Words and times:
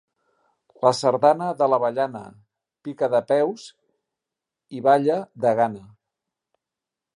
La 0.85 0.91
sardana 0.99 1.49
de 1.59 1.67
l'avellana: 1.73 2.21
pica 2.87 3.11
de 3.17 3.21
peus 3.33 3.67
i 4.79 4.83
balla 4.89 5.21
de 5.45 5.55
gana. 5.63 5.85